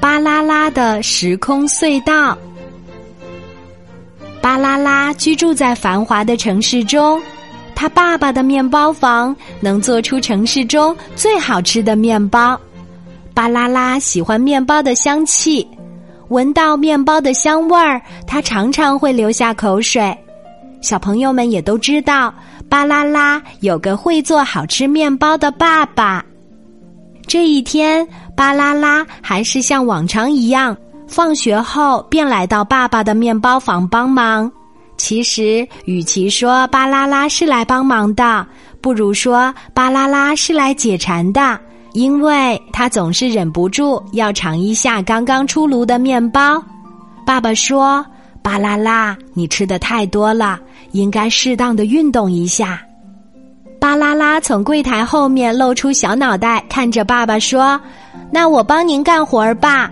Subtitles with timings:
[0.00, 2.36] 巴啦啦的时空隧道。
[4.40, 7.22] 巴啦啦居住在繁华的城市中，
[7.74, 12.60] 他爸爸的面包房能做出城市中最好吃的面包。
[13.32, 15.66] 巴啦啦喜欢面包的香气，
[16.28, 20.16] 闻到面包的香味儿，他常常会流下口水。
[20.80, 22.34] 小朋友们也都知道，
[22.68, 26.24] 巴啦啦有个会做好吃面包的爸爸。
[27.26, 30.76] 这一天，巴啦啦还是像往常一样，
[31.06, 34.50] 放学后便来到爸爸的面包房帮忙。
[34.96, 38.46] 其实，与其说巴啦啦是来帮忙的，
[38.80, 41.58] 不如说巴啦啦是来解馋的，
[41.92, 46.62] 因为他总是忍不住要尝一下刚刚出炉的面包。
[47.26, 48.04] 爸爸说。
[48.44, 50.58] 巴啦啦，你吃的太多了，
[50.90, 52.82] 应该适当的运动一下。
[53.82, 57.80] 巴啦啦从柜台后面露出小脑袋，看着爸爸说
[58.30, 59.90] ：“那我帮您干活儿吧。”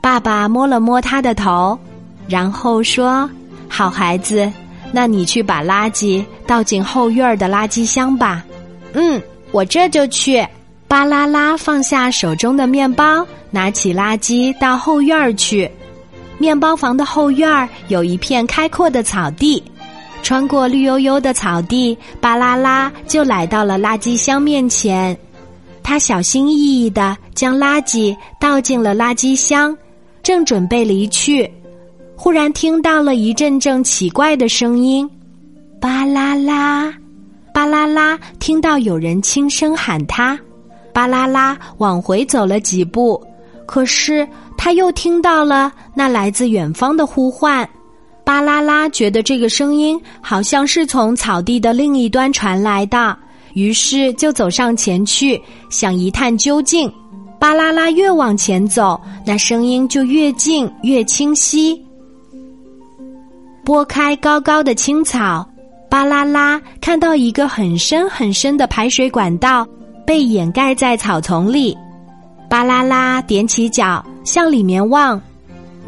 [0.00, 1.76] 爸爸摸了摸他的头，
[2.28, 3.28] 然后说
[3.68, 4.48] ：“好孩子，
[4.92, 8.44] 那你去把垃圾倒进后院的垃圾箱吧。
[8.94, 9.20] ”“嗯，
[9.50, 10.46] 我这就去。”
[10.86, 15.68] 巴啦啦放下手中的面包，拿起垃圾到后院去。
[16.38, 19.60] 面包房的后院有一片开阔的草地，
[20.22, 25.16] 穿过绿油油的草地，巴啦啦就来到了垃圾箱面前。
[25.82, 29.76] 他小心翼翼地将垃圾倒进了垃圾箱，
[30.22, 31.50] 正准备离去，
[32.14, 35.08] 忽然听到了一阵阵奇怪的声音
[35.80, 36.92] ：“巴啦啦，
[37.54, 40.38] 巴啦啦！”听到有人轻声喊他，
[40.92, 43.22] 巴啦啦往回走了几步，
[43.66, 44.28] 可是。
[44.60, 47.66] 他又听到了那来自远方的呼唤，
[48.28, 53.16] 巴啦啦觉得这个声音好像是从草地的另一端传来的，
[53.54, 56.92] 于是就走上前去想一探究竟。
[57.38, 61.82] 巴啦啦越往前走，那声音就越近越清晰。
[63.64, 65.48] 拨开高高的青草，
[65.88, 69.66] 巴啦啦看到一个很深很深的排水管道
[70.06, 71.74] 被掩盖在草丛里，
[72.46, 74.04] 巴啦啦踮起脚。
[74.22, 75.18] 向里面望，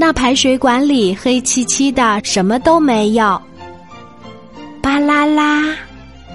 [0.00, 3.38] 那排水管里黑漆漆的，什么都没有。
[4.80, 5.76] 巴啦啦！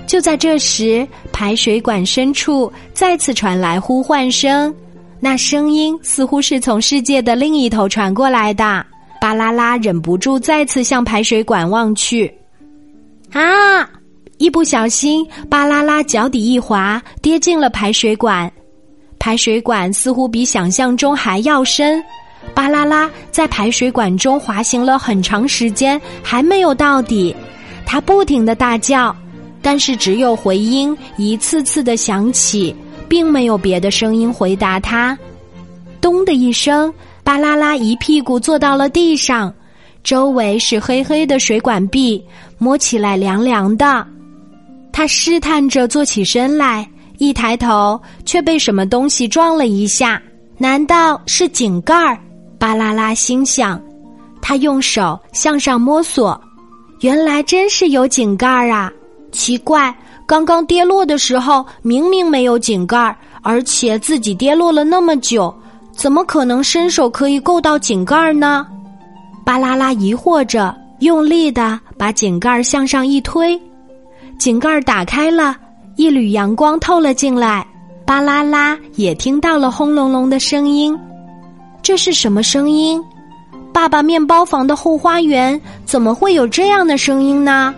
[0.05, 4.71] 就在这时，排水管深处再次传来呼唤声，
[5.19, 8.85] 那声音似乎是从世界的另一头传过来的。
[9.19, 12.31] 巴啦啦忍不住再次向排水管望去，
[13.31, 13.89] 啊！
[14.37, 18.51] 一不小心，巴啦啦脚底一滑，跌进了排水管。
[19.17, 21.99] 排水管似乎比想象中还要深，
[22.53, 27.35] 巴啦啦在排水管中滑行了很长时间，还没有到底。
[27.85, 29.15] 他不停的大叫，
[29.61, 32.75] 但是只有回音一次次的响起，
[33.07, 35.17] 并没有别的声音回答他。
[35.99, 39.53] 咚的一声，巴啦啦一屁股坐到了地上，
[40.03, 42.23] 周围是黑黑的水管壁，
[42.57, 44.05] 摸起来凉凉的。
[44.91, 46.87] 他试探着坐起身来。
[47.17, 50.21] 一抬头，却被什么东西撞了一下。
[50.57, 52.19] 难道是井盖儿？
[52.59, 53.81] 巴啦啦心想。
[54.41, 56.39] 他用手向上摸索，
[56.99, 58.91] 原来真是有井盖儿啊！
[59.31, 59.93] 奇怪，
[60.27, 65.51] 刚刚跌落的时候明明没有井盖儿，而且自己跌落了那么久，
[65.91, 68.67] 怎么可能伸手可以够到井盖儿呢？
[69.43, 73.59] 巴啦啦疑惑着，用力的把井盖儿向上一推，
[74.37, 75.57] 井盖儿打开了。
[75.95, 77.65] 一缕阳光透了进来，
[78.05, 80.95] 巴啦啦也听到了轰隆隆的声音。
[81.85, 82.99] 这是什么声音？
[83.71, 87.75] 爸爸面包房的后花园怎么会有这样的声音呢？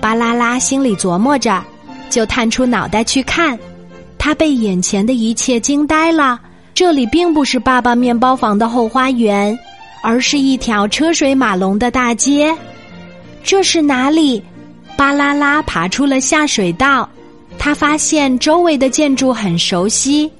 [0.00, 1.60] 巴啦啦心里琢磨着，
[2.08, 3.58] 就探出脑袋去看。
[4.16, 6.38] 他被眼前的一切惊呆了。
[6.74, 9.58] 这里并不是爸爸面包房的后花园，
[10.00, 12.56] 而是一条车水马龙的大街。
[13.42, 14.40] 这是哪里？
[14.96, 17.08] 巴啦啦爬出了下水道。
[17.58, 20.30] 他发现周围的建筑很熟悉，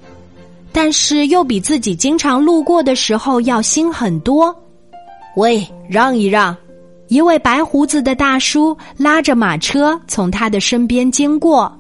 [0.73, 4.55] 但是又比自己经常路过的时候要新很多。
[5.37, 6.57] 喂，让一让！
[7.09, 11.73] 一位白胡子的大叔拉着马车从他的身边经过。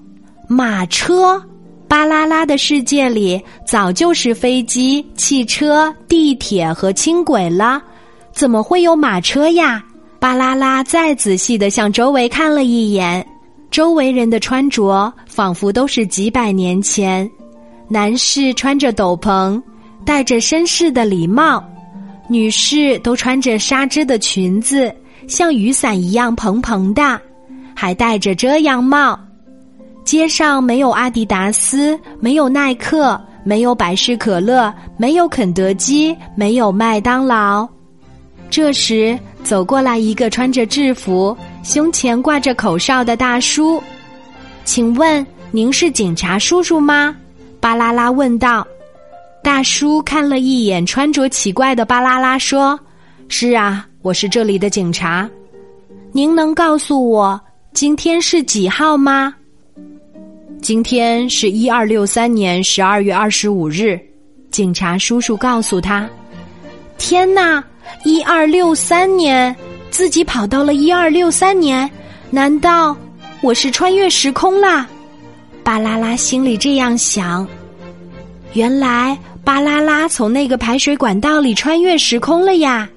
[0.48, 1.40] 马车，
[1.86, 7.80] 巴啦啦的世界里早就是飞机、汽车、地铁和轻轨了，
[8.32, 9.82] 怎么会有马车呀？
[10.18, 13.24] 巴啦啦再仔细的向周围看了一眼。
[13.70, 17.30] 周围人的穿着仿佛都是几百年前，
[17.92, 19.60] 男士穿着斗篷，
[20.04, 21.60] 戴着绅士的礼帽，
[22.28, 24.94] 女士都穿着纱织的裙子，
[25.26, 27.20] 像雨伞一样蓬蓬的，
[27.74, 29.18] 还戴着遮阳帽。
[30.04, 37.68] 街上没有阿迪达斯，没有耐克，没有百事可乐，没有肯德基，没有麦当劳。
[38.48, 43.82] 这时，走过来一个穿着制服、胸前挂着口哨的大叔。
[44.64, 47.16] 请问您是警察叔叔吗？
[47.60, 48.66] 巴啦啦问道。
[49.42, 52.78] 大叔看了一眼穿着奇怪的巴啦啦，说
[53.28, 55.28] ：“是啊，我是这里的警察。
[56.12, 57.40] 您能告诉我
[57.72, 59.34] 今天是几号吗？”
[60.60, 63.98] 今天是一二六三年十二月二十五日，
[64.50, 66.06] 警察叔叔告诉他
[66.98, 67.64] ：“天哪，
[68.04, 69.56] 一二六三年，
[69.90, 71.90] 自己跑到了一二六三年，
[72.28, 72.94] 难道
[73.40, 74.86] 我是穿越时空啦？”
[75.70, 77.46] 巴啦啦心里这样想。
[78.54, 82.88] 原来巴啦啦从那个排水管道里穿越时空了呀！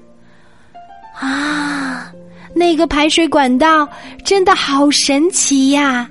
[1.20, 2.10] 啊，
[2.52, 3.88] 那个排水管道
[4.24, 6.10] 真的好神奇呀！